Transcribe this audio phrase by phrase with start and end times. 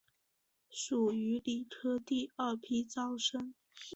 [0.71, 3.53] 属于理科第二批招生。